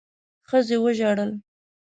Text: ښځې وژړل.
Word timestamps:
ښځې 0.49 0.77
وژړل. 0.83 1.31